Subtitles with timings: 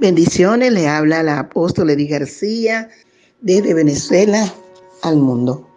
[0.00, 2.88] Bendiciones, le habla la apóstol Edith García
[3.40, 4.48] desde Venezuela
[5.02, 5.68] al mundo.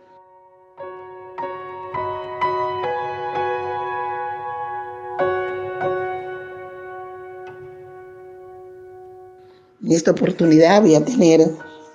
[9.83, 11.41] En esta oportunidad voy a tener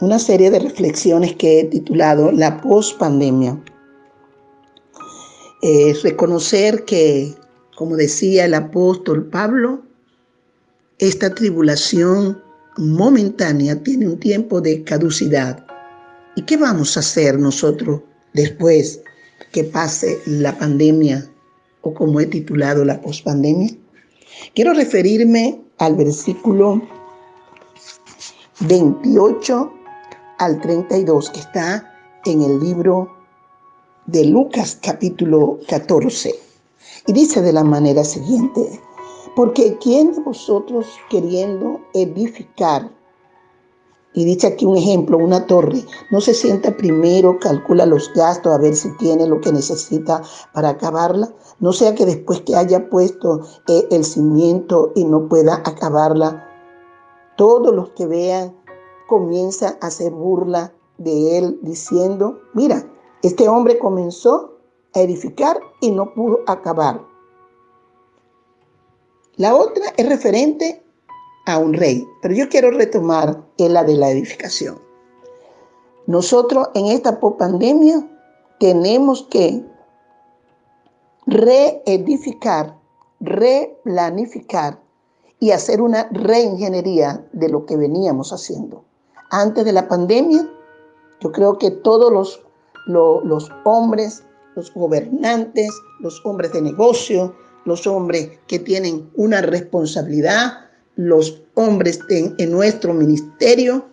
[0.00, 3.56] una serie de reflexiones que he titulado La post-pandemia.
[5.62, 7.32] Es reconocer que,
[7.76, 9.85] como decía el apóstol Pablo,
[10.98, 12.42] esta tribulación
[12.78, 15.66] momentánea tiene un tiempo de caducidad.
[16.36, 18.00] ¿Y qué vamos a hacer nosotros
[18.32, 19.00] después
[19.52, 21.28] que pase la pandemia
[21.82, 23.70] o como he titulado la pospandemia?
[24.54, 26.82] Quiero referirme al versículo
[28.60, 29.72] 28
[30.38, 33.14] al 32 que está en el libro
[34.06, 36.34] de Lucas capítulo 14.
[37.06, 38.80] Y dice de la manera siguiente,
[39.36, 42.90] porque ¿quién de vosotros queriendo edificar?
[44.14, 48.58] Y dice aquí un ejemplo, una torre, no se sienta primero, calcula los gastos a
[48.58, 50.22] ver si tiene lo que necesita
[50.54, 51.34] para acabarla.
[51.60, 56.48] No sea que después que haya puesto eh, el cimiento y no pueda acabarla,
[57.36, 58.56] todos los que vean
[59.06, 64.54] comienzan a hacer burla de él diciendo, mira, este hombre comenzó
[64.94, 67.15] a edificar y no pudo acabar.
[69.36, 70.82] La otra es referente
[71.44, 74.80] a un rey, pero yo quiero retomar la de la edificación.
[76.06, 78.08] Nosotros en esta pandemia
[78.58, 79.62] tenemos que
[81.26, 82.78] reedificar,
[83.20, 84.80] replanificar
[85.38, 88.84] y hacer una reingeniería de lo que veníamos haciendo.
[89.30, 90.48] Antes de la pandemia,
[91.20, 92.40] yo creo que todos
[92.86, 95.68] los hombres, los gobernantes,
[96.00, 97.34] los hombres de negocio,
[97.66, 103.84] los hombres que tienen una responsabilidad, los hombres en, nuestro ministerio,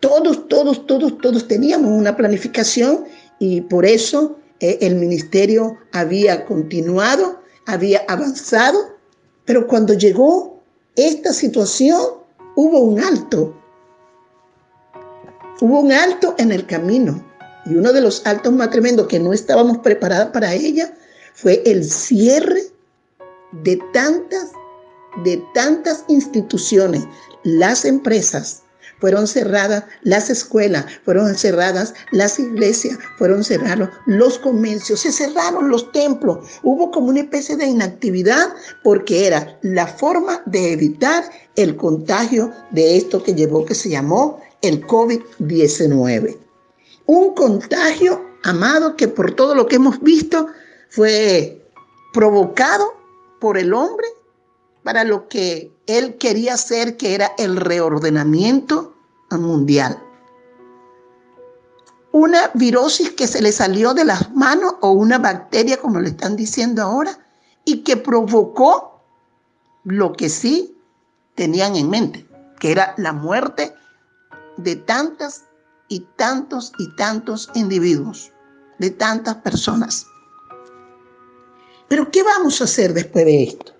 [0.00, 3.04] todos, todos, todos, todos teníamos una planificación
[3.38, 8.96] y por eso eh, el ministerio había continuado, había avanzado,
[9.44, 10.60] pero cuando llegó
[10.96, 12.00] esta situación
[12.56, 13.54] hubo un alto,
[15.60, 17.24] hubo un alto en el camino.
[17.64, 20.96] Y uno de los altos más tremendos que no estábamos preparados para ella
[21.34, 22.71] fue el cierre
[23.52, 24.52] de tantas,
[25.24, 27.04] de tantas instituciones,
[27.44, 28.62] las empresas
[29.02, 35.90] fueron cerradas, las escuelas fueron cerradas, las iglesias fueron cerradas, los comercios, se cerraron los
[35.90, 36.38] templos.
[36.62, 38.54] Hubo como una especie de inactividad
[38.84, 41.24] porque era la forma de evitar
[41.56, 46.38] el contagio de esto que llevó, que se llamó el COVID-19.
[47.06, 50.46] Un contagio, amado, que por todo lo que hemos visto
[50.90, 51.60] fue
[52.12, 53.01] provocado
[53.42, 54.06] por el hombre
[54.84, 58.94] para lo que él quería hacer, que era el reordenamiento
[59.32, 60.00] mundial.
[62.12, 66.36] Una virosis que se le salió de las manos o una bacteria, como le están
[66.36, 67.18] diciendo ahora,
[67.64, 69.02] y que provocó
[69.82, 70.78] lo que sí
[71.34, 72.28] tenían en mente,
[72.60, 73.74] que era la muerte
[74.56, 75.46] de tantas
[75.88, 78.30] y tantos y tantos individuos,
[78.78, 80.06] de tantas personas.
[81.92, 83.72] Pero ¿qué vamos a hacer después de esto?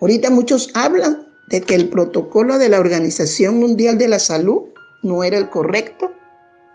[0.00, 4.62] Ahorita muchos hablan de que el protocolo de la Organización Mundial de la Salud
[5.02, 6.10] no era el correcto,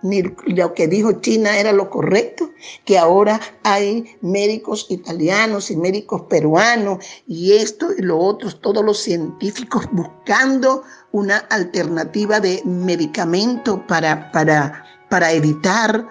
[0.03, 2.51] ni lo que dijo China era lo correcto,
[2.85, 8.99] que ahora hay médicos italianos y médicos peruanos y esto y lo otro, todos los
[8.99, 16.09] científicos buscando una alternativa de medicamento para, para, para evitar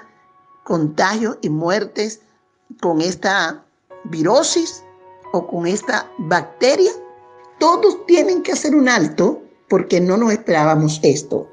[0.64, 2.22] contagios y muertes
[2.80, 3.66] con esta
[4.04, 4.84] virosis
[5.32, 6.90] o con esta bacteria,
[7.58, 11.46] todos tienen que hacer un alto porque no nos esperábamos esto.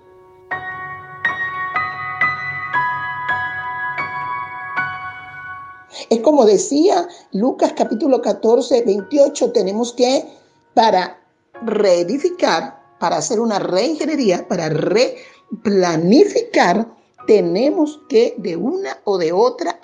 [6.10, 10.26] Es como decía Lucas capítulo 14, 28, tenemos que
[10.74, 11.20] para
[11.64, 16.88] reedificar, para hacer una reingeniería, para replanificar,
[17.26, 19.80] tenemos que de una o de otra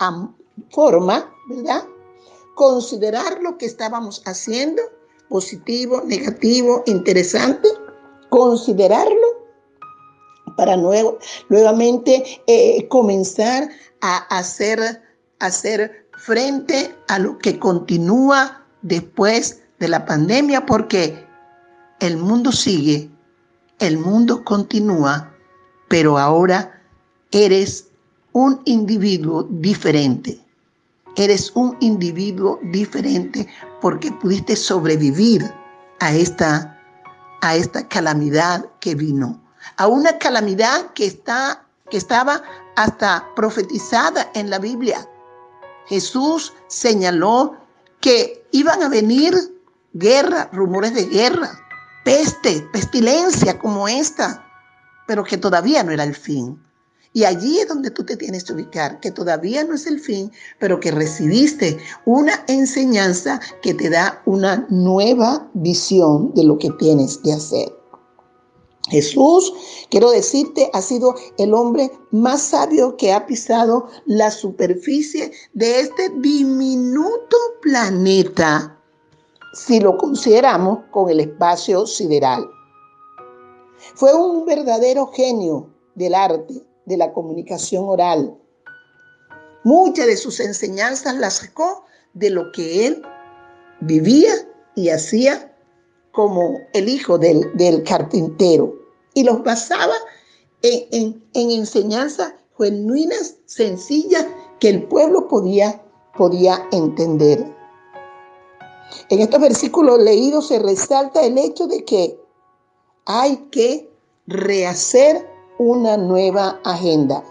[0.69, 1.83] forma, ¿verdad?
[2.55, 4.81] Considerar lo que estábamos haciendo,
[5.29, 7.67] positivo, negativo, interesante,
[8.29, 9.43] considerarlo
[10.55, 11.17] para nuevo,
[11.49, 13.69] nuevamente eh, comenzar
[14.01, 15.01] a hacer,
[15.39, 21.25] hacer frente a lo que continúa después de la pandemia, porque
[21.99, 23.09] el mundo sigue,
[23.79, 25.33] el mundo continúa,
[25.87, 26.81] pero ahora
[27.31, 27.87] eres
[28.33, 30.42] un individuo diferente.
[31.15, 33.47] Eres un individuo diferente
[33.81, 35.43] porque pudiste sobrevivir
[35.99, 36.79] a esta,
[37.41, 39.39] a esta calamidad que vino.
[39.77, 42.41] A una calamidad que, está, que estaba
[42.75, 45.07] hasta profetizada en la Biblia.
[45.87, 47.57] Jesús señaló
[48.01, 49.33] que iban a venir
[49.93, 51.51] guerra, rumores de guerra,
[52.03, 54.45] peste, pestilencia como esta,
[55.07, 56.61] pero que todavía no era el fin.
[57.13, 60.31] Y allí es donde tú te tienes que ubicar, que todavía no es el fin,
[60.59, 67.19] pero que recibiste una enseñanza que te da una nueva visión de lo que tienes
[67.19, 67.71] que hacer.
[68.89, 69.53] Jesús,
[69.89, 76.09] quiero decirte, ha sido el hombre más sabio que ha pisado la superficie de este
[76.19, 78.77] diminuto planeta,
[79.53, 82.49] si lo consideramos con el espacio sideral.
[83.95, 88.37] Fue un verdadero genio del arte, de la comunicación oral.
[89.63, 93.01] Muchas de sus enseñanzas las sacó de lo que él
[93.81, 94.33] vivía
[94.75, 95.55] y hacía
[96.11, 98.75] como el hijo del, carpintero
[99.13, 99.95] y los basaba
[100.61, 104.25] en, enseñanzas genuinas, sencillas,
[104.59, 105.83] que el pueblo podía,
[106.15, 107.43] podía entender.
[109.09, 112.19] En estos versículos leídos se resalta el hecho de que
[113.05, 113.91] hay que
[114.27, 117.23] rehacer una nueva agenda.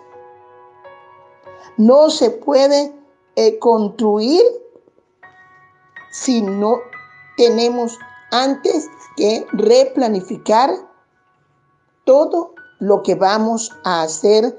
[1.77, 2.95] No se puede
[3.37, 4.43] eh, construir
[6.11, 6.79] si no
[7.37, 7.99] tenemos
[8.31, 10.71] antes que replanificar
[12.05, 14.59] todo lo que vamos a hacer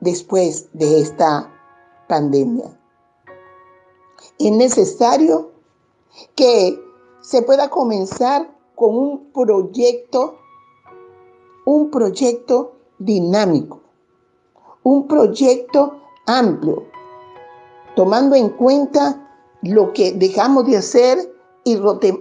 [0.00, 1.50] después de esta
[2.08, 2.78] pandemia.
[4.38, 5.52] Es necesario
[6.34, 6.78] que
[7.20, 10.37] se pueda comenzar con un proyecto
[11.68, 13.82] un proyecto dinámico,
[14.84, 16.84] un proyecto amplio,
[17.94, 19.22] tomando en cuenta
[19.60, 21.18] lo que dejamos de hacer
[21.64, 21.76] y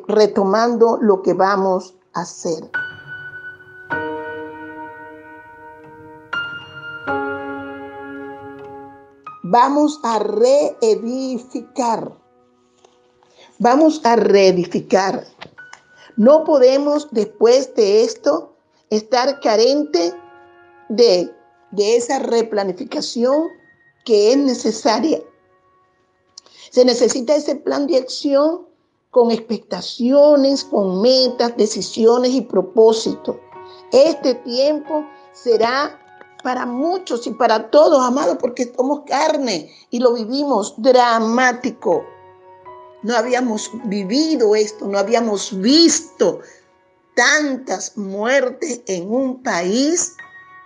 [0.10, 2.70] retomando lo que vamos a hacer.
[9.44, 12.12] Vamos a reedificar.
[13.60, 15.24] Vamos a reedificar.
[16.18, 18.57] No podemos después de esto
[18.90, 20.14] estar carente
[20.90, 21.34] de,
[21.78, 23.50] esa replanificación
[24.06, 25.22] que es necesaria.
[26.70, 28.68] Se necesita ese plan de acción
[29.12, 33.38] con expectaciones, con metas, decisiones y propósitos.
[33.92, 36.00] Este tiempo será
[36.44, 42.06] para muchos y para todos, amados, porque somos carne y lo vivimos dramático.
[43.04, 46.40] No habíamos vivido esto, no habíamos visto
[47.18, 50.14] tantas muertes en un país,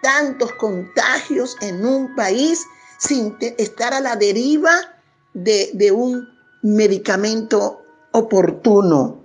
[0.03, 2.67] tantos contagios en un país
[2.99, 4.73] sin estar a la deriva
[5.33, 6.27] de, un
[6.61, 7.81] medicamento
[8.11, 9.23] oportuno.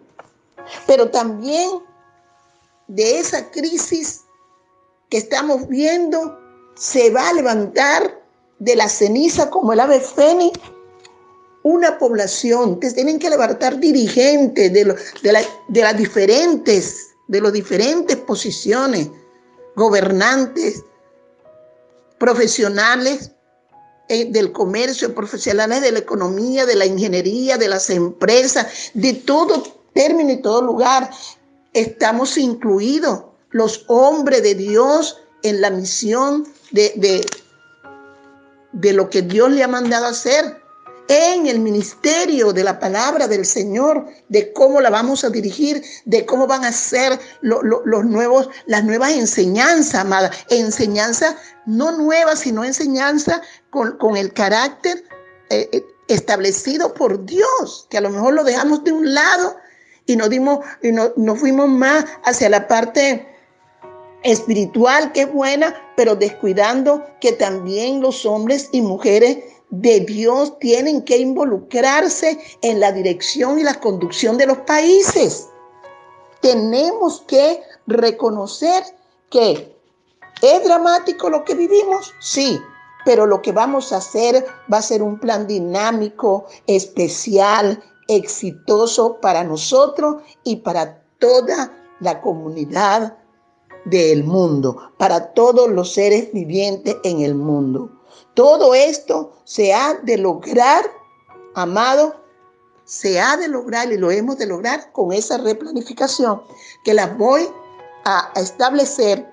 [0.86, 1.68] Pero también
[2.86, 4.22] de esa crisis
[5.10, 6.38] que estamos viendo
[6.76, 8.22] se va a levantar
[8.60, 10.60] de la ceniza como el ave fénix
[11.64, 18.16] una población que tienen que levantar dirigentes de, de, de las diferentes de las diferentes
[18.16, 19.08] posiciones,
[19.74, 20.82] gobernantes,
[22.18, 23.32] profesionales
[24.08, 29.62] eh, del comercio, profesionales de la economía, de la ingeniería, de las empresas, de todo
[29.92, 31.10] término y todo lugar.
[31.72, 37.26] Estamos incluidos los hombres de Dios en la misión de, de,
[38.72, 40.65] de lo que Dios le ha mandado hacer
[41.08, 46.26] en el ministerio de la palabra del Señor, de cómo la vamos a dirigir, de
[46.26, 50.30] cómo van a ser los nuevos, las nuevas enseñanzas, amada.
[50.50, 51.36] Enseñanza
[51.66, 55.04] no nueva, sino enseñanza con, el carácter
[55.50, 59.56] eh, eh, establecido por Dios, que a lo mejor lo dejamos de un lado
[60.06, 63.26] y nos dimos y no, nos fuimos más hacia la parte
[64.22, 69.38] espiritual que es buena, pero descuidando que también los hombres y mujeres
[69.70, 75.48] de Dios tienen que involucrarse en la dirección y la conducción de los países.
[76.40, 78.84] Tenemos que reconocer
[79.30, 79.76] que
[80.42, 82.60] es dramático lo que vivimos, sí,
[83.04, 89.44] pero lo que vamos a hacer va a ser un plan dinámico, especial, exitoso para
[89.44, 93.16] nosotros y para toda la comunidad
[93.84, 97.95] del mundo, para todos los seres vivientes en el mundo.
[98.36, 100.84] Todo esto se ha de lograr,
[101.54, 102.14] amado,
[102.84, 106.42] se ha de lograr y lo hemos de lograr con esa replanificación
[106.84, 107.48] que las voy
[108.04, 109.26] a establecer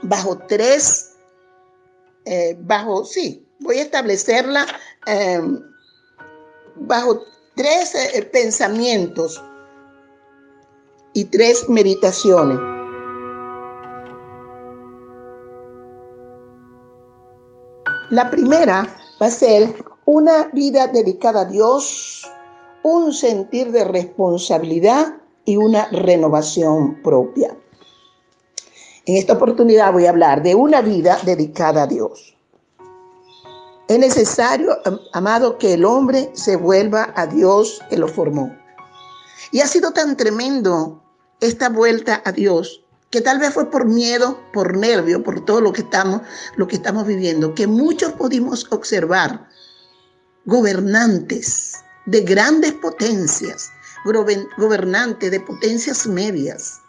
[0.00, 1.12] bajo tres,
[2.24, 4.66] eh, bajo, sí, voy a establecerla
[5.04, 5.62] em,
[6.76, 7.22] bajo
[7.54, 9.44] tres eh, pensamientos
[11.12, 12.79] y tres meditaciones.
[18.10, 18.88] La primera
[19.22, 22.28] va a ser una vida dedicada a Dios,
[22.82, 25.14] un sentir de responsabilidad
[25.44, 27.56] y una renovación propia.
[29.06, 32.36] En esta oportunidad voy a hablar de una vida dedicada a Dios.
[33.86, 34.76] Es necesario,
[35.12, 38.52] amado, que el hombre se vuelva a Dios que lo formó.
[39.52, 41.00] Y ha sido tan tremendo
[41.38, 42.79] esta vuelta a Dios
[43.10, 46.22] que tal vez fue por miedo, por nervio, por todo lo que estamos,
[46.56, 49.48] lo que estamos viviendo, que muchos pudimos observar
[50.44, 51.74] gobernantes
[52.06, 53.70] de grandes potencias,
[54.04, 56.80] gobernantes de potencias medias,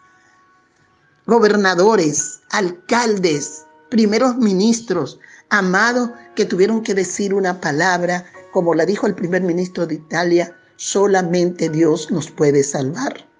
[1.26, 5.18] gobernadores, alcaldes, primeros ministros,
[5.50, 10.56] amados que tuvieron que decir una palabra, como la dijo el primer ministro de Italia,
[10.76, 13.31] solamente Dios nos puede salvar.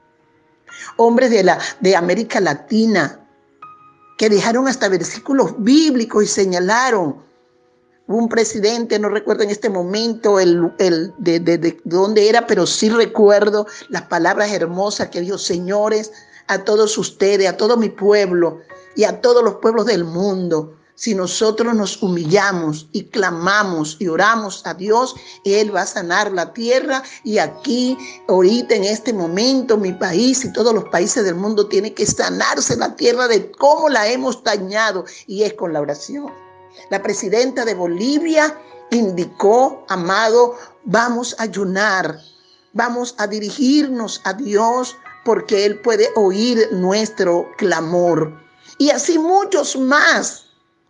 [0.97, 3.19] Hombres de, la, de América Latina
[4.19, 7.17] que dejaron hasta versículos bíblicos y señalaron
[8.07, 12.91] un presidente, no recuerdo en este momento el, el de, de, dónde era, pero sí
[12.91, 16.13] recuerdo las palabras hermosas que dijo, señores,
[16.47, 18.61] a todos ustedes, a todo mi pueblo
[18.97, 20.77] y a todos los pueblos del mundo.
[20.95, 26.53] Si nosotros nos humillamos y clamamos y oramos a Dios, Él va a sanar la
[26.53, 27.03] tierra.
[27.25, 27.97] Y aquí,
[28.29, 32.77] ahorita, en este momento, mi país y todos los países del mundo tienen que sanarse
[32.77, 35.05] la tierra de cómo la hemos dañado.
[35.27, 36.31] Y es con la oración.
[36.91, 38.57] La presidenta de Bolivia
[38.91, 42.21] indicó, amado, vamos a ayunar,
[42.73, 48.33] vamos a dirigirnos a Dios porque Él puede oír nuestro clamor.
[48.79, 50.42] Y así muchos más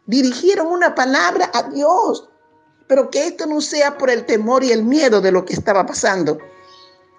[0.06, 2.28] dirigieron una palabra a Dios,
[2.86, 5.86] pero que esto no sea por el temor y el miedo de lo que estaba
[5.86, 6.38] pasando,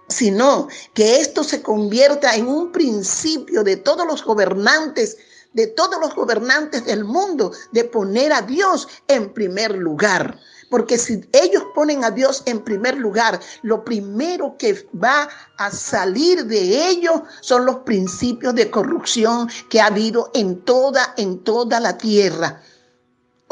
[0.08, 5.18] sino que esto se convierta en un principio de todos los gobernantes
[5.54, 10.40] de todos los gobernantes del mundo de poner a Dios en primer lugar.
[10.70, 16.46] Porque si ellos ponen a Dios en primer lugar, lo primero que va a salir
[16.46, 21.98] de ellos son los principios de corrupción que ha habido en toda, en toda la
[21.98, 22.64] tierra.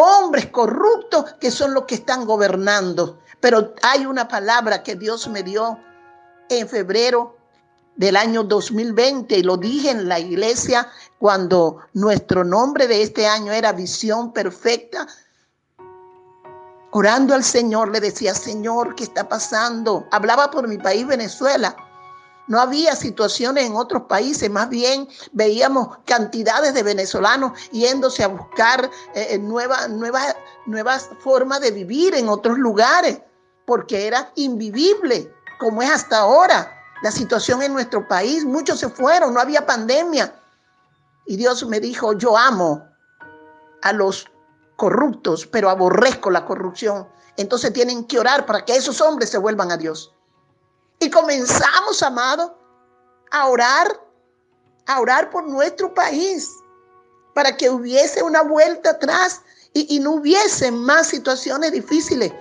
[0.04, 3.20] Hombres corruptos que son los que están gobernando.
[3.40, 5.78] Pero hay una palabra que Dios me dio
[6.50, 7.38] en febrero
[7.96, 10.88] del año 2020 y lo dije en la iglesia
[11.20, 15.06] cuando nuestro nombre de este año era visión perfecta.
[16.90, 20.08] Orando al Señor le decía, Señor, ¿qué está pasando?
[20.10, 21.76] Hablaba por mi país, Venezuela.
[22.48, 28.90] No había situaciones en otros países, más bien veíamos cantidades de venezolanos yéndose a buscar
[29.16, 33.22] eh, eh, nuevas, nuevas, nuevas formas de vivir en otros lugares,
[33.66, 36.72] porque era invivible como es hasta ahora
[37.04, 38.44] la situación en nuestro país.
[38.44, 40.36] Muchos se fueron, no había pandemia.
[41.26, 42.84] Y Dios me dijo, yo amo
[43.84, 44.28] a los
[44.76, 47.08] corruptos, pero aborrezco la corrupción.
[47.38, 50.14] Entonces tienen que orar para que esos hombres se vuelvan a Dios.
[51.02, 52.56] Y comenzamos, amado,
[53.32, 54.00] a orar,
[54.86, 56.48] a orar por nuestro país,
[57.34, 59.42] para que hubiese una vuelta atrás
[59.74, 62.32] y, no hubiese más situaciones difíciles.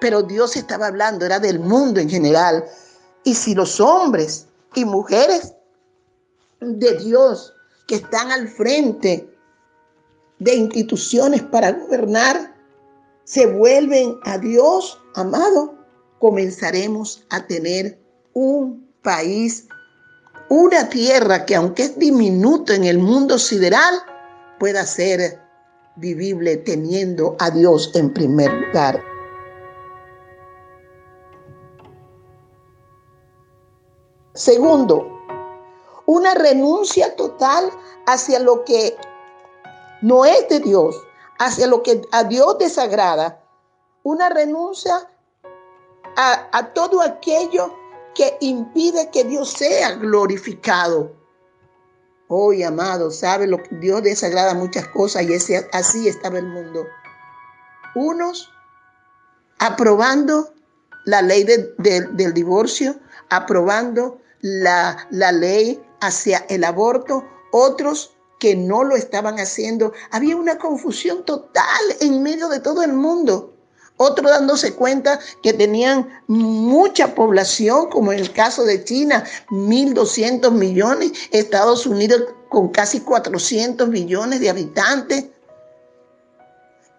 [0.00, 2.64] Pero Dios estaba hablando, era del mundo en general.
[3.24, 5.54] Y si los hombres y mujeres
[6.60, 7.52] de Dios
[7.88, 9.28] que están al frente
[10.38, 12.54] de instituciones para gobernar
[13.24, 15.77] se vuelven a Dios, amado,
[16.18, 17.98] comenzaremos a tener
[18.34, 19.66] un país,
[20.48, 23.94] una tierra que aunque es diminuto en el mundo sideral,
[24.58, 25.40] pueda ser
[25.96, 29.02] vivible teniendo a Dios en primer lugar.
[34.34, 35.18] Segundo,
[36.06, 37.70] una renuncia total
[38.06, 38.96] hacia lo que
[40.00, 40.96] no es de Dios,
[41.38, 43.42] hacia lo que a Dios desagrada.
[44.04, 45.10] Una renuncia
[46.18, 47.74] a, todo aquello
[48.14, 51.14] que impide que Dios sea glorificado.
[52.26, 56.84] Hoy, amado, sabe lo que Dios desagrada muchas cosas y ese, así estaba el mundo.
[57.94, 58.52] Unos
[59.58, 60.52] aprobando
[61.04, 62.96] la ley del divorcio,
[63.30, 69.92] aprobando la, la ley hacia el aborto, otros que no lo estaban haciendo.
[70.10, 73.57] Había una confusión total en medio de todo el mundo.
[73.98, 81.12] Otros dándose cuenta que tenían mucha población, como en el caso de China, 1.200 millones,
[81.32, 85.24] Estados Unidos con casi 400 millones de habitantes.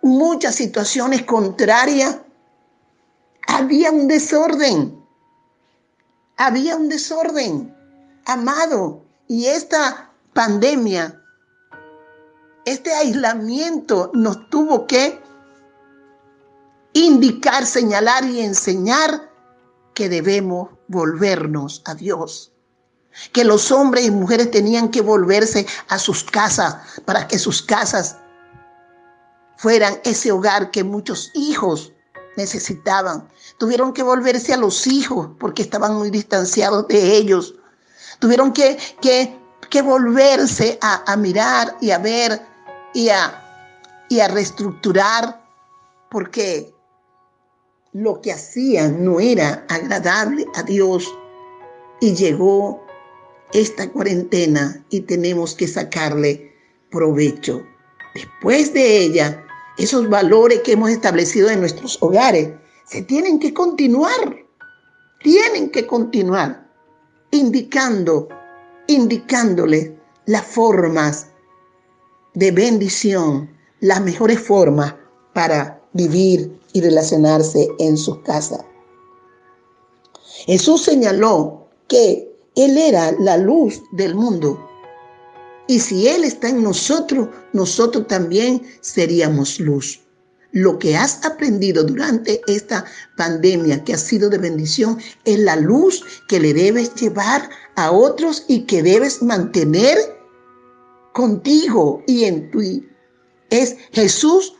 [0.01, 2.17] Muchas situaciones contrarias.
[3.47, 4.99] Había un desorden.
[6.35, 7.75] Había un desorden,
[8.25, 9.03] amado.
[9.27, 11.21] Y esta pandemia,
[12.65, 15.18] este aislamiento nos tuvo que
[17.05, 19.29] indicar, señalar y enseñar
[19.93, 22.51] que debemos volvernos a Dios.
[23.33, 28.17] Que los hombres y mujeres tenían que volverse a sus casas para que sus casas
[29.57, 31.91] fueran ese hogar que muchos hijos
[32.37, 33.27] necesitaban.
[33.57, 37.55] Tuvieron que volverse a los hijos porque estaban muy distanciados de ellos.
[38.19, 39.37] Tuvieron que, que,
[39.69, 42.41] que volverse a, a, mirar y a ver
[42.93, 45.45] y a, y a reestructurar
[46.09, 46.73] porque
[47.93, 51.13] lo que hacían no era agradable a Dios
[52.01, 52.85] y llegó
[53.53, 56.53] esta cuarentena y tenemos que sacarle
[56.91, 57.63] provecho.
[58.13, 59.43] Después de ella,
[59.77, 62.49] esos valores que hemos establecido en nuestros hogares
[62.85, 64.37] se tienen que continuar,
[65.23, 66.69] tienen que continuar
[67.31, 68.27] indicando,
[68.87, 71.27] indicándole las formas
[72.33, 74.95] de bendición, las mejores formas
[75.33, 78.61] para vivir y relacionarse en sus casas.
[80.45, 84.59] Jesús señaló que Él era la luz del mundo.
[85.67, 90.01] Y si Él está en nosotros, nosotros también seríamos luz.
[90.51, 92.83] Lo que has aprendido durante esta
[93.17, 98.45] pandemia que ha sido de bendición es la luz que le debes llevar a otros
[98.47, 99.97] y que debes mantener
[101.13, 102.87] contigo y en ti.
[103.51, 104.55] Es Jesús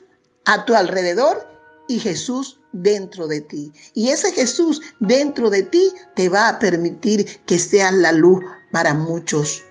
[0.46, 1.49] a tu alrededor
[1.90, 3.74] y Jesús dentro de ti.
[3.96, 8.94] Y ese Jesús dentro de ti te va a permitir que seas la luz para
[8.94, 9.64] muchos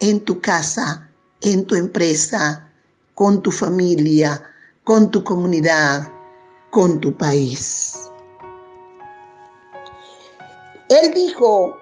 [0.00, 1.08] en tu casa,
[1.42, 2.72] en tu empresa,
[3.14, 4.42] con tu familia,
[4.82, 6.10] con tu comunidad,
[6.70, 8.10] con tu país.
[10.88, 11.76] Él dijo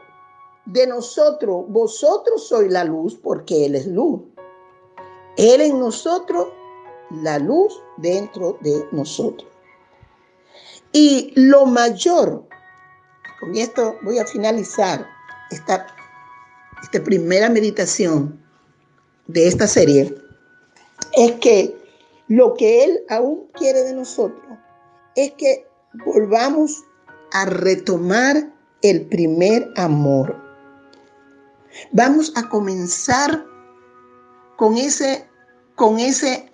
[0.64, 4.20] de nosotros, vosotros sois la luz porque Él es luz.
[5.36, 6.48] Él en nosotros,
[7.22, 9.55] la luz dentro de nosotros.
[10.98, 12.48] Y lo mayor,
[13.38, 15.06] con esto voy a finalizar
[15.50, 15.86] esta,
[17.04, 18.42] primera meditación
[19.26, 20.16] de esta serie,
[21.12, 21.76] es que
[22.28, 24.58] lo que Él aún quiere de nosotros
[25.16, 25.66] es que
[26.06, 26.82] volvamos
[27.32, 30.34] a retomar el primer amor.
[31.92, 33.44] Vamos a comenzar
[34.56, 35.28] con ese,
[35.74, 36.50] con ese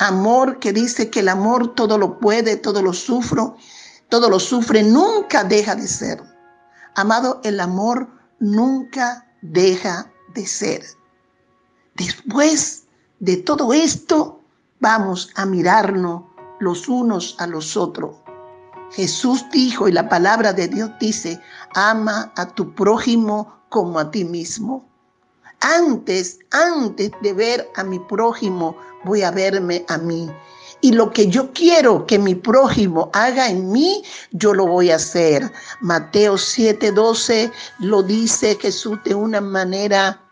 [0.00, 3.56] amor que dice que el amor todo lo puede, todo lo sufro,
[4.08, 6.22] todo lo sufre, nunca deja de ser.
[6.94, 8.08] Amado, el amor
[8.40, 10.82] nunca deja de ser.
[11.94, 12.84] Después
[13.18, 14.40] de todo esto,
[14.80, 16.22] vamos a mirarnos
[16.60, 18.16] los unos a los otros.
[18.92, 21.40] Jesús dijo y la palabra de Dios dice,
[21.74, 24.89] ama a tu prójimo como a ti mismo.
[25.60, 30.30] Antes, antes de ver a mi prójimo, voy a verme a mí.
[30.80, 34.96] Y lo que yo quiero que mi prójimo haga en mí, yo lo voy a
[34.96, 35.52] hacer.
[35.80, 40.22] Mateo 7:12 lo dice Jesús de una manera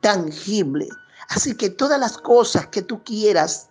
[0.00, 0.88] tangible.
[1.28, 3.68] Así que todas las cosas que tú quieras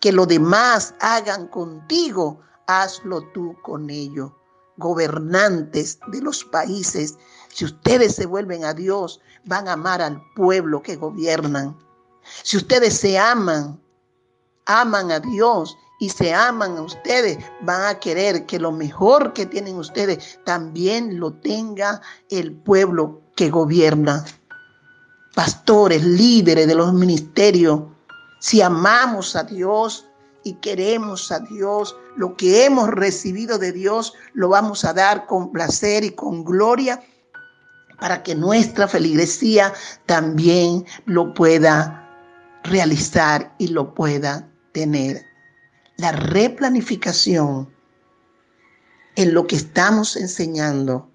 [0.00, 4.30] que los demás hagan contigo, hazlo tú con ellos.
[4.78, 10.82] Gobernantes de los países, si ustedes se vuelven a Dios, van a amar al pueblo
[10.82, 11.76] que gobiernan.
[12.42, 13.80] Si ustedes se aman,
[14.66, 19.46] aman a Dios y se aman a ustedes, van a querer que lo mejor que
[19.46, 24.24] tienen ustedes también lo tenga el pueblo que gobierna.
[25.34, 27.82] Pastores, líderes de los ministerios,
[28.40, 30.07] si amamos a Dios
[30.44, 35.52] y queremos a Dios, lo que hemos recibido de Dios lo vamos a dar con
[35.52, 37.02] placer y con gloria
[38.00, 39.72] para que nuestra feligresía
[40.06, 42.08] también lo pueda
[42.64, 45.24] realizar y lo pueda tener.
[45.96, 47.68] La replanificación
[49.16, 51.10] en lo que estamos enseñando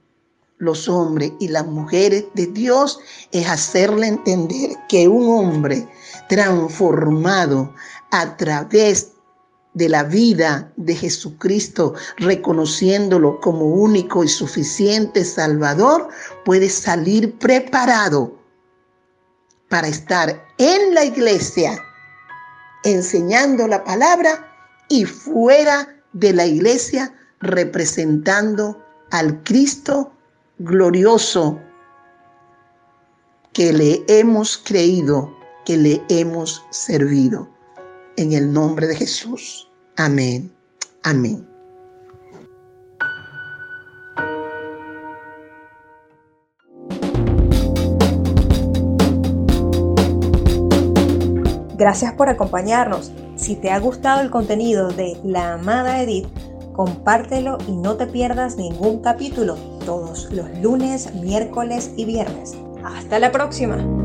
[0.58, 3.00] los hombres y las mujeres de Dios
[3.32, 5.88] es hacerle entender que un hombre
[6.30, 7.74] transformado
[8.12, 9.13] a través
[9.74, 16.10] de la vida de Jesucristo, reconociéndolo como único y suficiente Salvador,
[16.46, 18.38] puede salir preparado
[19.70, 21.82] para estar en la iglesia
[22.84, 24.52] enseñando la palabra
[24.90, 30.14] y fuera de la iglesia representando al Cristo
[30.60, 31.60] glorioso
[33.54, 37.53] que le hemos creído, que le hemos servido.
[38.16, 39.70] En el nombre de Jesús.
[39.96, 40.52] Amén.
[41.04, 41.48] Amén.
[51.76, 53.12] Gracias por acompañarnos.
[53.36, 56.28] Si te ha gustado el contenido de La Amada Edith,
[56.72, 62.54] compártelo y no te pierdas ningún capítulo todos los lunes, miércoles y viernes.
[62.84, 64.03] Hasta la próxima.